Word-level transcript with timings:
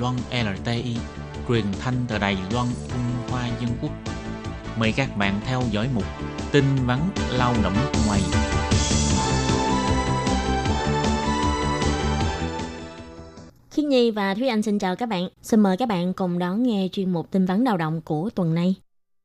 Loan 0.00 0.14
LTI, 0.32 0.96
truyền 1.48 1.64
thanh 1.80 1.94
từ 2.08 2.18
Đài 2.18 2.36
Loan 2.52 2.66
Trung 2.88 3.30
Hoa 3.30 3.48
Dân 3.60 3.70
Quốc. 3.82 3.90
Mời 4.78 4.92
các 4.96 5.16
bạn 5.16 5.40
theo 5.44 5.62
dõi 5.70 5.88
mục 5.94 6.04
tin 6.52 6.64
vắn 6.86 6.98
lao 7.32 7.54
động 7.62 7.74
ngoài. 8.06 8.20
Khiết 13.70 13.84
Nhi 13.84 14.10
và 14.10 14.34
Thúy 14.34 14.48
Anh 14.48 14.62
xin 14.62 14.78
chào 14.78 14.96
các 14.96 15.08
bạn. 15.08 15.28
Xin 15.42 15.60
mời 15.60 15.76
các 15.76 15.88
bạn 15.88 16.12
cùng 16.14 16.38
đón 16.38 16.62
nghe 16.62 16.88
chuyên 16.92 17.12
mục 17.12 17.30
tin 17.30 17.46
vắn 17.46 17.64
lao 17.64 17.76
động 17.76 18.00
của 18.00 18.30
tuần 18.34 18.54
này. 18.54 18.74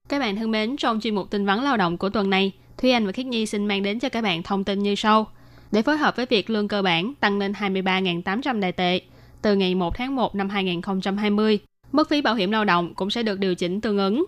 Các 0.09 0.19
bạn 0.19 0.35
thân 0.35 0.51
mến, 0.51 0.77
trong 0.77 0.99
chuyên 1.01 1.15
mục 1.15 1.29
tin 1.29 1.45
vắn 1.45 1.63
lao 1.63 1.77
động 1.77 1.97
của 1.97 2.09
tuần 2.09 2.29
này, 2.29 2.51
Thúy 2.77 2.91
Anh 2.91 3.05
và 3.05 3.11
Khiết 3.11 3.25
Nhi 3.25 3.45
xin 3.45 3.65
mang 3.65 3.83
đến 3.83 3.99
cho 3.99 4.09
các 4.09 4.21
bạn 4.21 4.43
thông 4.43 4.63
tin 4.63 4.79
như 4.79 4.95
sau. 4.95 5.27
Để 5.71 5.81
phối 5.81 5.97
hợp 5.97 6.15
với 6.15 6.25
việc 6.25 6.49
lương 6.49 6.67
cơ 6.67 6.81
bản 6.81 7.13
tăng 7.19 7.37
lên 7.37 7.51
23.800 7.51 8.59
đại 8.59 8.71
tệ 8.71 9.01
từ 9.41 9.55
ngày 9.55 9.75
1 9.75 9.95
tháng 9.95 10.15
1 10.15 10.35
năm 10.35 10.49
2020, 10.49 11.59
mức 11.91 12.09
phí 12.09 12.21
bảo 12.21 12.35
hiểm 12.35 12.51
lao 12.51 12.65
động 12.65 12.93
cũng 12.95 13.09
sẽ 13.09 13.23
được 13.23 13.39
điều 13.39 13.55
chỉnh 13.55 13.81
tương 13.81 13.97
ứng. 13.97 14.25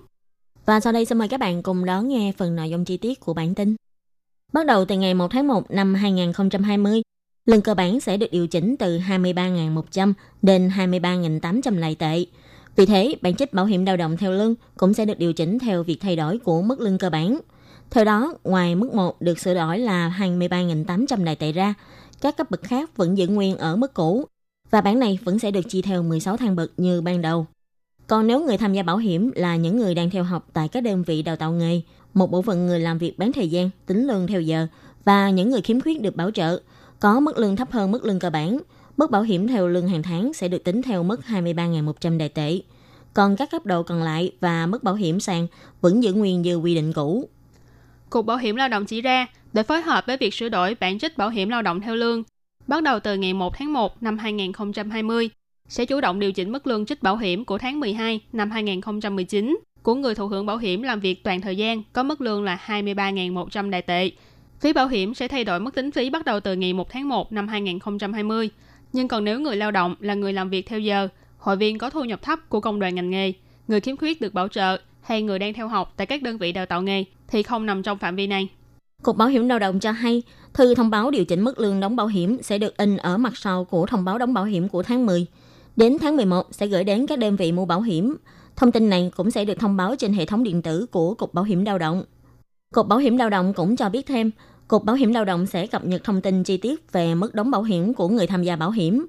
Và 0.65 0.79
sau 0.79 0.93
đây 0.93 1.05
xin 1.05 1.17
mời 1.17 1.27
các 1.27 1.39
bạn 1.39 1.63
cùng 1.63 1.85
đón 1.85 2.07
nghe 2.07 2.31
phần 2.37 2.55
nội 2.55 2.69
dung 2.69 2.85
chi 2.85 2.97
tiết 2.97 3.19
của 3.19 3.33
bản 3.33 3.55
tin. 3.55 3.75
Bắt 4.53 4.65
đầu 4.65 4.85
từ 4.85 4.95
ngày 4.95 5.13
1 5.13 5.31
tháng 5.31 5.47
1 5.47 5.71
năm 5.71 5.93
2020, 5.93 7.01
lương 7.45 7.61
cơ 7.61 7.73
bản 7.73 7.99
sẽ 7.99 8.17
được 8.17 8.31
điều 8.31 8.47
chỉnh 8.47 8.77
từ 8.77 8.99
23.100 8.99 10.13
đến 10.41 10.69
23.800 10.69 11.77
lại 11.79 11.95
tệ. 11.95 12.25
Vì 12.75 12.85
thế, 12.85 13.15
bản 13.21 13.35
trích 13.35 13.53
bảo 13.53 13.65
hiểm 13.65 13.85
lao 13.85 13.97
động 13.97 14.17
theo 14.17 14.31
lương 14.31 14.55
cũng 14.77 14.93
sẽ 14.93 15.05
được 15.05 15.19
điều 15.19 15.33
chỉnh 15.33 15.59
theo 15.59 15.83
việc 15.83 15.97
thay 16.01 16.15
đổi 16.15 16.37
của 16.37 16.61
mức 16.61 16.79
lương 16.79 16.97
cơ 16.97 17.09
bản. 17.09 17.39
Theo 17.91 18.05
đó, 18.05 18.33
ngoài 18.43 18.75
mức 18.75 18.93
1 18.93 19.21
được 19.21 19.39
sửa 19.39 19.53
đổi 19.53 19.79
là 19.79 20.15
23.800 20.19 21.23
đại 21.23 21.35
tệ 21.35 21.51
ra, 21.51 21.73
các 22.21 22.37
cấp 22.37 22.51
bậc 22.51 22.63
khác 22.63 22.97
vẫn 22.97 23.17
giữ 23.17 23.27
nguyên 23.27 23.57
ở 23.57 23.75
mức 23.75 23.93
cũ 23.93 24.25
và 24.71 24.81
bản 24.81 24.99
này 24.99 25.19
vẫn 25.23 25.39
sẽ 25.39 25.51
được 25.51 25.69
chia 25.69 25.81
theo 25.81 26.03
16 26.03 26.37
thang 26.37 26.55
bậc 26.55 26.71
như 26.77 27.01
ban 27.01 27.21
đầu. 27.21 27.47
Còn 28.07 28.27
nếu 28.27 28.45
người 28.45 28.57
tham 28.57 28.73
gia 28.73 28.83
bảo 28.83 28.97
hiểm 28.97 29.31
là 29.35 29.55
những 29.55 29.77
người 29.77 29.95
đang 29.95 30.09
theo 30.09 30.23
học 30.23 30.47
tại 30.53 30.67
các 30.67 30.83
đơn 30.83 31.03
vị 31.03 31.21
đào 31.21 31.35
tạo 31.35 31.51
nghề, 31.51 31.81
một 32.13 32.31
bộ 32.31 32.41
phận 32.41 32.67
người 32.67 32.79
làm 32.79 32.97
việc 32.97 33.19
bán 33.19 33.33
thời 33.33 33.49
gian, 33.49 33.69
tính 33.85 34.07
lương 34.07 34.27
theo 34.27 34.41
giờ 34.41 34.67
và 35.05 35.29
những 35.29 35.49
người 35.49 35.61
khiếm 35.61 35.81
khuyết 35.81 36.01
được 36.01 36.15
bảo 36.15 36.31
trợ, 36.31 36.61
có 36.99 37.19
mức 37.19 37.37
lương 37.37 37.55
thấp 37.55 37.71
hơn 37.71 37.91
mức 37.91 38.05
lương 38.05 38.19
cơ 38.19 38.29
bản, 38.29 38.59
mức 38.97 39.11
bảo 39.11 39.21
hiểm 39.21 39.47
theo 39.47 39.67
lương 39.67 39.87
hàng 39.87 40.03
tháng 40.03 40.33
sẽ 40.33 40.47
được 40.47 40.63
tính 40.63 40.81
theo 40.81 41.03
mức 41.03 41.19
23.100 41.27 42.17
đại 42.17 42.29
tệ. 42.29 42.59
Còn 43.13 43.35
các 43.35 43.51
cấp 43.51 43.65
độ 43.65 43.83
còn 43.83 44.03
lại 44.03 44.31
và 44.39 44.65
mức 44.65 44.83
bảo 44.83 44.95
hiểm 44.95 45.19
sàn 45.19 45.47
vẫn 45.81 46.03
giữ 46.03 46.13
nguyên 46.13 46.41
như 46.41 46.55
quy 46.55 46.75
định 46.75 46.93
cũ. 46.93 47.29
Cục 48.09 48.25
Bảo 48.25 48.37
hiểm 48.37 48.55
Lao 48.55 48.69
động 48.69 48.85
chỉ 48.85 49.01
ra, 49.01 49.27
để 49.53 49.63
phối 49.63 49.81
hợp 49.81 50.03
với 50.07 50.17
việc 50.17 50.33
sửa 50.33 50.49
đổi 50.49 50.75
bản 50.79 50.99
chất 50.99 51.17
bảo 51.17 51.29
hiểm 51.29 51.49
lao 51.49 51.61
động 51.61 51.81
theo 51.81 51.95
lương, 51.95 52.23
bắt 52.67 52.83
đầu 52.83 52.99
từ 52.99 53.15
ngày 53.15 53.33
1 53.33 53.57
tháng 53.57 53.73
1 53.73 54.03
năm 54.03 54.17
2020, 54.17 55.29
sẽ 55.67 55.85
chủ 55.85 56.01
động 56.01 56.19
điều 56.19 56.31
chỉnh 56.31 56.51
mức 56.51 56.67
lương 56.67 56.85
trích 56.85 57.03
bảo 57.03 57.17
hiểm 57.17 57.45
của 57.45 57.57
tháng 57.57 57.79
12 57.79 58.21
năm 58.33 58.51
2019 58.51 59.59
của 59.83 59.95
người 59.95 60.15
thụ 60.15 60.27
hưởng 60.27 60.45
bảo 60.45 60.57
hiểm 60.57 60.81
làm 60.81 60.99
việc 60.99 61.23
toàn 61.23 61.41
thời 61.41 61.57
gian 61.57 61.83
có 61.93 62.03
mức 62.03 62.21
lương 62.21 62.43
là 62.43 62.59
23.100 62.65 63.69
đại 63.69 63.81
tệ. 63.81 64.11
Phí 64.59 64.73
bảo 64.73 64.87
hiểm 64.87 65.13
sẽ 65.13 65.27
thay 65.27 65.43
đổi 65.43 65.59
mức 65.59 65.75
tính 65.75 65.91
phí 65.91 66.09
bắt 66.09 66.25
đầu 66.25 66.39
từ 66.39 66.55
ngày 66.55 66.73
1 66.73 66.89
tháng 66.89 67.09
1 67.09 67.31
năm 67.31 67.47
2020. 67.47 68.49
Nhưng 68.93 69.07
còn 69.07 69.23
nếu 69.23 69.39
người 69.39 69.55
lao 69.55 69.71
động 69.71 69.95
là 69.99 70.13
người 70.13 70.33
làm 70.33 70.49
việc 70.49 70.67
theo 70.67 70.79
giờ, 70.79 71.07
hội 71.37 71.57
viên 71.57 71.77
có 71.77 71.89
thu 71.89 72.03
nhập 72.03 72.21
thấp 72.21 72.49
của 72.49 72.59
công 72.59 72.79
đoàn 72.79 72.95
ngành 72.95 73.09
nghề, 73.09 73.33
người 73.67 73.79
khiếm 73.79 73.97
khuyết 73.97 74.21
được 74.21 74.33
bảo 74.33 74.47
trợ 74.47 74.77
hay 75.01 75.21
người 75.21 75.39
đang 75.39 75.53
theo 75.53 75.67
học 75.67 75.93
tại 75.97 76.07
các 76.07 76.21
đơn 76.21 76.37
vị 76.37 76.51
đào 76.51 76.65
tạo 76.65 76.81
nghề 76.81 77.03
thì 77.27 77.43
không 77.43 77.65
nằm 77.65 77.83
trong 77.83 77.97
phạm 77.97 78.15
vi 78.15 78.27
này. 78.27 78.49
Cục 79.03 79.17
Bảo 79.17 79.27
hiểm 79.27 79.47
lao 79.47 79.59
động 79.59 79.79
cho 79.79 79.91
hay, 79.91 80.23
thư 80.53 80.75
thông 80.75 80.89
báo 80.89 81.11
điều 81.11 81.25
chỉnh 81.25 81.41
mức 81.41 81.59
lương 81.59 81.79
đóng 81.79 81.95
bảo 81.95 82.07
hiểm 82.07 82.37
sẽ 82.43 82.57
được 82.57 82.77
in 82.77 82.97
ở 82.97 83.17
mặt 83.17 83.33
sau 83.37 83.65
của 83.65 83.85
thông 83.85 84.05
báo 84.05 84.17
đóng 84.17 84.33
bảo 84.33 84.45
hiểm 84.45 84.69
của 84.69 84.83
tháng 84.83 85.05
10. 85.05 85.25
Đến 85.75 85.97
tháng 86.01 86.15
11 86.15 86.47
sẽ 86.51 86.67
gửi 86.67 86.83
đến 86.83 87.07
các 87.07 87.19
đơn 87.19 87.35
vị 87.35 87.51
mua 87.51 87.65
bảo 87.65 87.81
hiểm. 87.81 88.15
Thông 88.55 88.71
tin 88.71 88.89
này 88.89 89.11
cũng 89.17 89.31
sẽ 89.31 89.45
được 89.45 89.59
thông 89.59 89.77
báo 89.77 89.95
trên 89.95 90.13
hệ 90.13 90.25
thống 90.25 90.43
điện 90.43 90.61
tử 90.61 90.85
của 90.91 91.13
Cục 91.13 91.33
Bảo 91.33 91.43
hiểm 91.43 91.65
lao 91.65 91.77
động. 91.77 92.03
Cục 92.73 92.87
Bảo 92.87 92.99
hiểm 92.99 93.17
lao 93.17 93.29
động 93.29 93.53
cũng 93.53 93.75
cho 93.75 93.89
biết 93.89 94.05
thêm, 94.05 94.31
Cục 94.67 94.83
Bảo 94.83 94.95
hiểm 94.95 95.13
lao 95.13 95.25
động 95.25 95.45
sẽ 95.45 95.67
cập 95.67 95.85
nhật 95.85 96.03
thông 96.03 96.21
tin 96.21 96.43
chi 96.43 96.57
tiết 96.57 96.91
về 96.91 97.15
mức 97.15 97.35
đóng 97.35 97.51
bảo 97.51 97.63
hiểm 97.63 97.93
của 97.93 98.09
người 98.09 98.27
tham 98.27 98.43
gia 98.43 98.55
bảo 98.55 98.71
hiểm. 98.71 99.05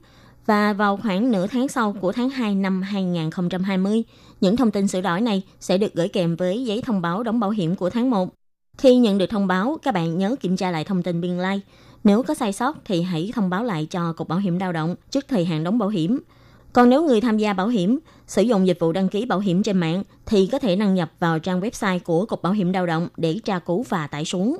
Và 0.46 0.72
vào 0.72 0.96
khoảng 0.96 1.32
nửa 1.32 1.46
tháng 1.46 1.68
sau 1.68 1.92
của 2.00 2.12
tháng 2.12 2.30
2 2.30 2.54
năm 2.54 2.82
2020, 2.82 4.02
những 4.40 4.56
thông 4.56 4.70
tin 4.70 4.88
sửa 4.88 5.00
đổi 5.00 5.20
này 5.20 5.42
sẽ 5.60 5.78
được 5.78 5.94
gửi 5.94 6.08
kèm 6.08 6.36
với 6.36 6.64
giấy 6.64 6.82
thông 6.82 7.02
báo 7.02 7.22
đóng 7.22 7.40
bảo 7.40 7.50
hiểm 7.50 7.74
của 7.74 7.90
tháng 7.90 8.10
1. 8.10 8.28
Khi 8.78 8.96
nhận 8.96 9.18
được 9.18 9.26
thông 9.26 9.46
báo, 9.46 9.78
các 9.82 9.94
bạn 9.94 10.18
nhớ 10.18 10.36
kiểm 10.40 10.56
tra 10.56 10.70
lại 10.70 10.84
thông 10.84 11.02
tin 11.02 11.20
biên 11.20 11.30
lai. 11.30 11.60
Nếu 12.04 12.22
có 12.22 12.34
sai 12.34 12.52
sót 12.52 12.76
thì 12.84 13.02
hãy 13.02 13.30
thông 13.34 13.50
báo 13.50 13.64
lại 13.64 13.86
cho 13.90 14.12
Cục 14.12 14.28
Bảo 14.28 14.38
hiểm 14.38 14.58
lao 14.58 14.72
động 14.72 14.94
trước 15.10 15.28
thời 15.28 15.44
hạn 15.44 15.64
đóng 15.64 15.78
bảo 15.78 15.88
hiểm. 15.88 16.20
Còn 16.72 16.90
nếu 16.90 17.04
người 17.04 17.20
tham 17.20 17.38
gia 17.38 17.52
bảo 17.52 17.68
hiểm 17.68 17.98
sử 18.26 18.42
dụng 18.42 18.66
dịch 18.66 18.80
vụ 18.80 18.92
đăng 18.92 19.08
ký 19.08 19.24
bảo 19.24 19.38
hiểm 19.38 19.62
trên 19.62 19.78
mạng 19.78 20.02
thì 20.26 20.48
có 20.52 20.58
thể 20.58 20.76
đăng 20.76 20.94
nhập 20.94 21.12
vào 21.18 21.38
trang 21.38 21.60
website 21.60 21.98
của 21.98 22.26
Cục 22.26 22.42
Bảo 22.42 22.52
hiểm 22.52 22.72
lao 22.72 22.86
động 22.86 23.08
để 23.16 23.38
tra 23.44 23.58
cứu 23.58 23.84
và 23.88 24.06
tải 24.06 24.24
xuống. 24.24 24.58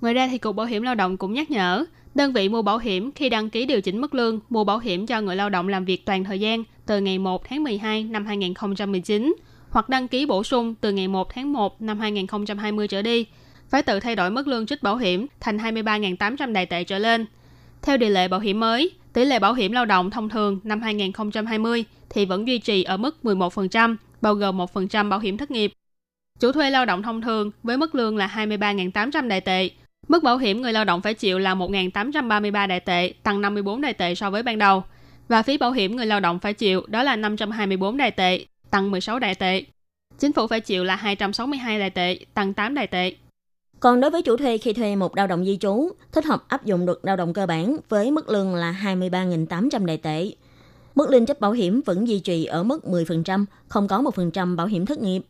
Ngoài 0.00 0.14
ra 0.14 0.28
thì 0.30 0.38
Cục 0.38 0.56
Bảo 0.56 0.66
hiểm 0.66 0.82
lao 0.82 0.94
động 0.94 1.16
cũng 1.16 1.32
nhắc 1.32 1.50
nhở, 1.50 1.84
đơn 2.14 2.32
vị 2.32 2.48
mua 2.48 2.62
bảo 2.62 2.78
hiểm 2.78 3.12
khi 3.12 3.28
đăng 3.28 3.50
ký 3.50 3.66
điều 3.66 3.80
chỉnh 3.80 4.00
mức 4.00 4.14
lương 4.14 4.40
mua 4.48 4.64
bảo 4.64 4.78
hiểm 4.78 5.06
cho 5.06 5.20
người 5.20 5.36
lao 5.36 5.50
động 5.50 5.68
làm 5.68 5.84
việc 5.84 6.06
toàn 6.06 6.24
thời 6.24 6.40
gian 6.40 6.64
từ 6.86 7.00
ngày 7.00 7.18
1 7.18 7.48
tháng 7.48 7.64
12 7.64 8.04
năm 8.04 8.26
2019 8.26 9.34
hoặc 9.70 9.88
đăng 9.88 10.08
ký 10.08 10.26
bổ 10.26 10.44
sung 10.44 10.74
từ 10.80 10.92
ngày 10.92 11.08
1 11.08 11.34
tháng 11.34 11.52
1 11.52 11.82
năm 11.82 12.00
2020 12.00 12.88
trở 12.88 13.02
đi, 13.02 13.26
phải 13.68 13.82
tự 13.82 14.00
thay 14.00 14.16
đổi 14.16 14.30
mức 14.30 14.48
lương 14.48 14.66
trích 14.66 14.82
bảo 14.82 14.96
hiểm 14.96 15.26
thành 15.40 15.56
23.800 15.56 16.52
đại 16.52 16.66
tệ 16.66 16.84
trở 16.84 16.98
lên. 16.98 17.26
Theo 17.82 17.96
điều 17.96 18.10
lệ 18.10 18.28
bảo 18.28 18.40
hiểm 18.40 18.60
mới, 18.60 18.90
tỷ 19.12 19.24
lệ 19.24 19.38
bảo 19.38 19.54
hiểm 19.54 19.72
lao 19.72 19.84
động 19.84 20.10
thông 20.10 20.28
thường 20.28 20.60
năm 20.64 20.80
2020 20.80 21.84
thì 22.10 22.24
vẫn 22.26 22.46
duy 22.46 22.58
trì 22.58 22.82
ở 22.82 22.96
mức 22.96 23.16
11%, 23.22 23.96
bao 24.20 24.34
gồm 24.34 24.58
1% 24.58 25.08
bảo 25.08 25.18
hiểm 25.18 25.36
thất 25.36 25.50
nghiệp. 25.50 25.72
Chủ 26.40 26.52
thuê 26.52 26.70
lao 26.70 26.84
động 26.84 27.02
thông 27.02 27.22
thường 27.22 27.50
với 27.62 27.76
mức 27.76 27.94
lương 27.94 28.16
là 28.16 28.26
23.800 28.26 29.28
đại 29.28 29.40
tệ. 29.40 29.70
Mức 30.08 30.22
bảo 30.22 30.38
hiểm 30.38 30.62
người 30.62 30.72
lao 30.72 30.84
động 30.84 31.00
phải 31.00 31.14
chịu 31.14 31.38
là 31.38 31.54
1.833 31.54 32.66
đại 32.66 32.80
tệ, 32.80 33.12
tăng 33.22 33.40
54 33.40 33.80
đại 33.80 33.94
tệ 33.94 34.14
so 34.14 34.30
với 34.30 34.42
ban 34.42 34.58
đầu. 34.58 34.84
Và 35.28 35.42
phí 35.42 35.58
bảo 35.58 35.72
hiểm 35.72 35.96
người 35.96 36.06
lao 36.06 36.20
động 36.20 36.38
phải 36.38 36.54
chịu 36.54 36.82
đó 36.86 37.02
là 37.02 37.16
524 37.16 37.96
đại 37.96 38.10
tệ, 38.10 38.44
tăng 38.70 38.90
16 38.90 39.18
đại 39.18 39.34
tệ. 39.34 39.64
Chính 40.18 40.32
phủ 40.32 40.46
phải 40.46 40.60
chịu 40.60 40.84
là 40.84 40.96
262 40.96 41.78
đại 41.78 41.90
tệ, 41.90 42.18
tăng 42.34 42.54
8 42.54 42.74
đại 42.74 42.86
tệ. 42.86 43.14
Còn 43.80 44.00
đối 44.00 44.10
với 44.10 44.22
chủ 44.22 44.36
thuê 44.36 44.58
khi 44.58 44.72
thuê 44.72 44.96
một 44.96 45.16
lao 45.16 45.26
động 45.26 45.44
di 45.44 45.56
trú, 45.56 45.88
thích 46.12 46.24
hợp 46.24 46.44
áp 46.48 46.64
dụng 46.64 46.86
luật 46.86 46.98
lao 47.02 47.16
động 47.16 47.32
cơ 47.32 47.46
bản 47.46 47.76
với 47.88 48.10
mức 48.10 48.28
lương 48.28 48.54
là 48.54 48.80
23.800 48.82 49.84
đại 49.84 49.96
tệ. 49.96 50.30
Mức 50.94 51.10
lương 51.10 51.26
chấp 51.26 51.40
bảo 51.40 51.52
hiểm 51.52 51.80
vẫn 51.86 52.08
duy 52.08 52.20
trì 52.20 52.44
ở 52.44 52.62
mức 52.62 52.84
10%, 52.84 53.44
không 53.68 53.88
có 53.88 54.02
1% 54.02 54.56
bảo 54.56 54.66
hiểm 54.66 54.86
thất 54.86 54.98
nghiệp. 54.98 55.22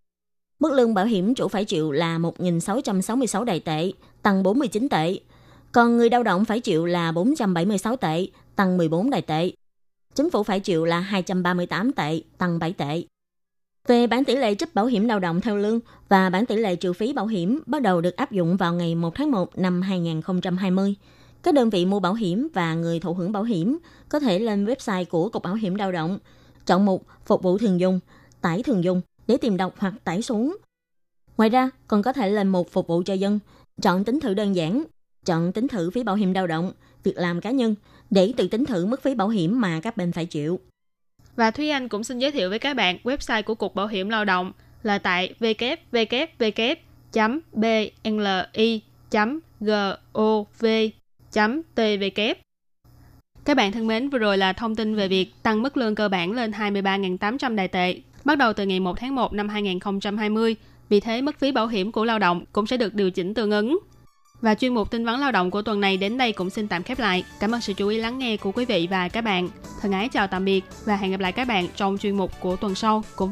Mức 0.61 0.73
lương 0.73 0.95
bảo 0.95 1.07
hiểm 1.07 1.35
chủ 1.35 1.49
phải 1.49 1.65
chịu 1.65 1.93
là 1.93 2.19
1.666 2.19 3.45
đại 3.45 3.61
tệ, 3.61 3.93
tăng 4.23 4.43
49 4.43 4.89
tệ. 4.89 5.19
Còn 5.73 5.97
người 5.97 6.11
lao 6.11 6.23
động 6.23 6.45
phải 6.45 6.61
chịu 6.61 6.87
là 6.87 7.13
476 7.13 7.97
tệ, 7.97 8.27
tăng 8.57 8.77
14 8.77 9.11
đại 9.11 9.23
tệ. 9.23 9.53
Chính 10.15 10.31
phủ 10.31 10.43
phải 10.43 10.61
chịu 10.61 10.85
là 10.85 11.01
238 11.01 11.93
tệ, 11.93 12.21
tăng 12.39 12.59
7 12.59 12.73
tệ. 12.73 13.03
Về 13.89 14.07
bản 14.07 14.25
tỷ 14.25 14.37
lệ 14.37 14.55
trích 14.55 14.75
bảo 14.75 14.87
hiểm 14.87 15.05
lao 15.05 15.19
động 15.19 15.41
theo 15.41 15.57
lương 15.57 15.81
và 16.09 16.31
bản 16.31 16.47
tỷ 16.47 16.57
lệ 16.57 16.77
trừ 16.77 16.93
phí 16.93 17.13
bảo 17.13 17.27
hiểm 17.27 17.61
bắt 17.67 17.83
đầu 17.83 18.01
được 18.01 18.17
áp 18.17 18.33
dụng 18.33 18.57
vào 18.57 18.75
ngày 18.75 18.95
1 18.95 19.15
tháng 19.15 19.31
1 19.31 19.59
năm 19.59 19.83
2020. 19.83 20.95
Các 21.43 21.55
đơn 21.55 21.71
vị 21.71 21.87
mua 21.87 22.01
bảo 22.01 22.15
hiểm 22.15 22.49
và 22.55 22.75
người 22.75 23.01
thụ 23.01 23.15
hưởng 23.15 23.33
bảo 23.33 23.43
hiểm 23.43 23.79
có 24.09 24.21
thể 24.21 24.39
lên 24.39 24.65
website 24.65 25.05
của 25.05 25.29
Cục 25.29 25.43
Bảo 25.43 25.55
hiểm 25.55 25.75
lao 25.75 25.93
động, 25.93 26.19
chọn 26.67 26.85
mục 26.85 27.07
Phục 27.27 27.43
vụ 27.43 27.59
thường 27.59 27.81
dùng, 27.81 28.01
tải 28.41 28.63
thường 28.63 28.85
dùng 28.85 29.01
để 29.27 29.37
tìm 29.37 29.57
đọc 29.57 29.75
hoặc 29.79 29.95
tải 30.05 30.23
xuống. 30.23 30.57
Ngoài 31.37 31.51
ra, 31.51 31.71
còn 31.87 32.03
có 32.03 32.13
thể 32.13 32.31
lên 32.31 32.49
mục 32.49 32.69
Phục 32.71 32.87
vụ 32.87 33.03
cho 33.07 33.15
dân, 33.15 33.39
chọn 33.83 34.05
tính 34.05 34.21
thử 34.21 34.35
đơn 34.35 34.57
giản, 34.57 34.85
chọn 35.25 35.53
tính 35.53 35.69
thử 35.69 35.91
phí 35.91 36.03
bảo 36.03 36.17
hiểm 36.17 36.33
lao 36.33 36.47
động, 36.47 36.73
việc 37.03 37.17
làm 37.17 37.41
cá 37.41 37.51
nhân 37.51 37.75
để 38.11 38.33
tự 38.37 38.49
tính 38.49 38.65
thử 38.65 38.87
mức 38.87 39.03
phí 39.03 39.15
bảo 39.15 39.29
hiểm 39.29 39.61
mà 39.61 39.81
các 39.81 39.97
bên 39.97 40.13
phải 40.13 40.27
chịu. 40.27 40.61
Và 41.39 41.51
Thúy 41.51 41.69
Anh 41.69 41.89
cũng 41.89 42.05
xin 42.05 42.19
giới 42.19 42.31
thiệu 42.33 42.51
với 42.51 42.59
các 42.59 42.75
bạn 42.75 42.99
website 43.05 43.43
của 43.43 43.55
Cục 43.55 43.75
Bảo 43.75 43.87
hiểm 43.87 44.09
Lao 44.09 44.25
động 44.25 44.53
là 44.83 44.99
tại 44.99 45.35
www.bli.gov.tv. 45.41 46.21
Các 53.45 53.57
bạn 53.57 53.73
thân 53.73 53.87
mến, 53.87 54.09
vừa 54.09 54.19
rồi 54.19 54.39
là 54.39 54.53
thông 54.53 54.77
tin 54.77 54.97
về 54.97 55.09
việc 55.09 55.33
tăng 55.43 55.63
mức 55.63 55.77
lương 55.77 55.95
cơ 55.95 56.09
bản 56.09 56.33
lên 56.33 56.51
23.800 56.51 57.55
đại 57.55 57.69
tệ 57.69 57.97
bắt 58.25 58.39
đầu 58.39 58.53
từ 58.53 58.67
ngày 58.67 58.81
1 58.81 58.99
tháng 58.99 59.15
1 59.15 59.33
năm 59.33 59.49
2020. 59.49 60.57
Vì 60.89 61.01
thế, 61.01 61.23
mức 61.23 61.39
phí 61.39 61.53
bảo 61.53 61.67
hiểm 61.67 61.93
của 61.93 62.05
lao 62.05 62.19
động 62.19 62.45
cũng 62.53 62.67
sẽ 62.67 62.77
được 62.77 62.95
điều 62.95 63.11
chỉnh 63.11 63.35
tương 63.35 63.51
ứng. 63.51 63.79
Và 64.41 64.55
chuyên 64.55 64.75
mục 64.75 64.91
tin 64.91 65.05
vấn 65.05 65.21
lao 65.21 65.33
động 65.33 65.51
của 65.51 65.63
tuần 65.63 65.81
này 65.81 65.97
đến 65.97 66.19
đây 66.19 66.33
cũng 66.33 66.51
xin 66.51 66.69
tạm 66.69 66.83
khép 66.83 66.99
lại. 66.99 67.25
Cảm 67.41 67.55
ơn 67.55 67.61
sự 67.61 67.73
chú 67.73 67.89
ý 67.89 67.99
lắng 67.99 68.19
nghe 68.19 68.37
của 68.37 68.53
quý 68.53 68.65
vị 68.65 68.89
và 68.91 69.09
các 69.09 69.21
bạn. 69.21 69.49
Thân 69.81 69.93
ái 69.93 70.09
chào 70.09 70.27
tạm 70.27 70.45
biệt 70.45 70.65
và 70.85 70.97
hẹn 70.97 71.11
gặp 71.11 71.21
lại 71.21 71.33
các 71.33 71.49
bạn 71.49 71.69
trong 71.77 71.99
chuyên 71.99 72.17
mục 72.17 72.33
của 72.41 72.57
tuần 72.57 72.75
sau. 72.75 73.05
Cũng 73.17 73.27